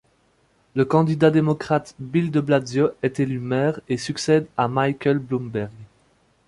[0.73, 5.69] Le candidat démocrate Bill de Blasio est élu maire et succède à Michael Bloomberg.